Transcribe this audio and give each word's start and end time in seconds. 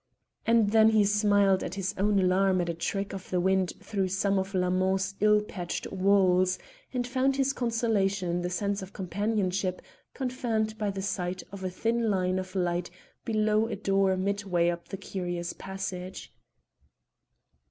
And 0.47 0.71
then 0.71 0.89
he 0.89 1.05
smiled 1.05 1.61
at 1.63 1.75
his 1.75 1.93
own 1.95 2.17
alarm 2.17 2.59
at 2.59 2.69
a 2.69 2.73
trick 2.73 3.13
of 3.13 3.29
the 3.29 3.39
wind 3.39 3.73
through 3.83 4.07
some 4.07 4.39
of 4.39 4.55
La 4.55 4.71
mond's 4.71 5.13
ill 5.19 5.43
patched 5.43 5.85
walls, 5.93 6.57
and 6.91 7.05
found 7.05 7.35
his 7.35 7.53
consolation 7.53 8.27
in 8.27 8.41
the 8.41 8.49
sense 8.49 8.81
of 8.81 8.93
companionship 8.93 9.79
confirmed 10.15 10.75
by 10.79 10.89
sight 10.93 11.43
of 11.51 11.63
a 11.63 11.69
thin 11.69 12.09
line 12.09 12.39
of 12.39 12.55
light 12.55 12.89
below 13.25 13.67
a 13.67 13.75
door 13.75 14.17
mid 14.17 14.43
way 14.43 14.71
up 14.71 14.87
the 14.87 14.97
curious 14.97 15.53
passage. 15.53 16.33